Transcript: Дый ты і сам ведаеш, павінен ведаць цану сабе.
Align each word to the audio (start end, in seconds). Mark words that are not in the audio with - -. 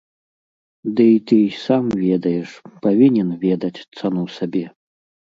Дый 0.99 1.11
ты 1.31 1.35
і 1.49 1.59
сам 1.65 1.85
ведаеш, 2.05 2.49
павінен 2.87 3.29
ведаць 3.45 3.85
цану 4.01 4.25
сабе. 4.39 4.65